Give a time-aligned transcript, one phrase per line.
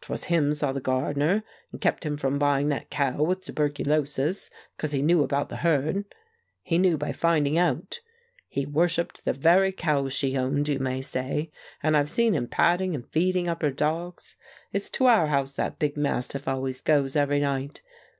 [0.00, 4.90] 'Twas him saw the gardener, and kept him from buying that cow with tuberculosis, 'cause
[4.90, 6.04] he knew about the herd.
[6.64, 8.00] He knew by finding out.
[8.48, 12.92] He worshipped the very cows she owned, you may say, and I've seen him patting
[12.96, 14.34] and feeding up her dogs;
[14.72, 17.80] it's to our house that big mastiff always goes every night.